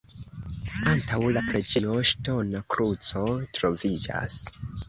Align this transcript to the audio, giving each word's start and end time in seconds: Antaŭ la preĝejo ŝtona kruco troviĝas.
Antaŭ 0.93 1.19
la 1.35 1.43
preĝejo 1.51 1.99
ŝtona 2.13 2.65
kruco 2.75 3.23
troviĝas. 3.59 4.43